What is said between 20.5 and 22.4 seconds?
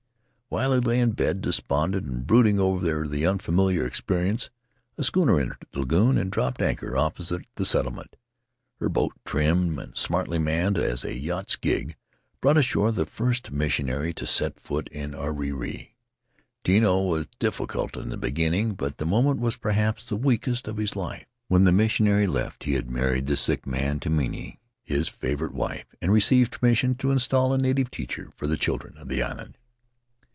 of his life; when the missionary